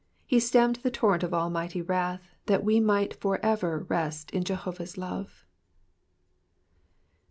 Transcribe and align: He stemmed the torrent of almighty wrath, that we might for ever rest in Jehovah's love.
He 0.25 0.39
stemmed 0.39 0.77
the 0.77 0.89
torrent 0.89 1.21
of 1.21 1.31
almighty 1.31 1.79
wrath, 1.79 2.33
that 2.47 2.63
we 2.63 2.79
might 2.79 3.13
for 3.13 3.37
ever 3.45 3.85
rest 3.87 4.31
in 4.31 4.43
Jehovah's 4.43 4.97
love. 4.97 5.45